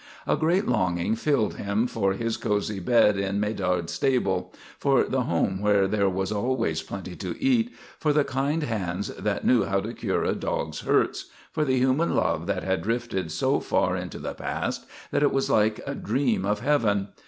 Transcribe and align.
A 0.25 0.35
great 0.35 0.67
longing 0.67 1.15
filled 1.15 1.57
him 1.57 1.85
for 1.85 2.13
his 2.13 2.35
cozy 2.35 2.79
bed 2.79 3.19
in 3.19 3.39
Medard's 3.39 3.93
stable, 3.93 4.51
for 4.79 5.03
the 5.03 5.25
home 5.25 5.61
where 5.61 5.87
there 5.87 6.09
was 6.09 6.31
always 6.31 6.81
plenty 6.81 7.15
to 7.17 7.39
eat, 7.39 7.71
for 7.99 8.11
the 8.11 8.23
kind 8.23 8.63
hands 8.63 9.09
that 9.09 9.45
knew 9.45 9.65
how 9.65 9.79
to 9.79 9.93
cure 9.93 10.23
a 10.23 10.33
dog's 10.33 10.79
hurts, 10.79 11.25
for 11.51 11.63
the 11.63 11.77
human 11.77 12.15
love 12.15 12.47
that 12.47 12.63
had 12.63 12.81
drifted 12.81 13.31
so 13.31 13.59
far 13.59 13.95
into 13.95 14.17
the 14.17 14.33
past 14.33 14.87
that 15.11 15.21
it 15.21 15.31
was 15.31 15.51
like 15.51 15.79
a 15.85 15.93
dream 15.93 16.47
of 16.47 16.61
heaven. 16.61 17.09